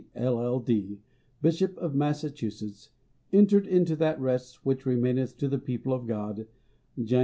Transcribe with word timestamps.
LL.D., 0.19 0.97
Bishop 1.43 1.77
of 1.77 1.93
Massachusetts, 1.93 2.89
entered 3.31 3.67
into 3.67 3.95
that 3.97 4.19
rest 4.19 4.65
which 4.65 4.83
remaineth 4.83 5.37
to 5.37 5.47
the 5.47 5.59
people 5.59 5.93
of 5.93 6.07
God, 6.07 6.47
Jan. 6.99 7.19